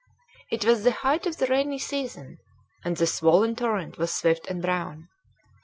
[0.49, 2.39] It was the height of the rainy season,
[2.83, 5.09] and the swollen torrent was swift and brown.